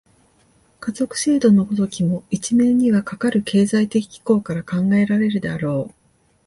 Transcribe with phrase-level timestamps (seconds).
[0.79, 5.93] 家族制度の如きも、一面にはかかる経済的機構から考えられるであろう。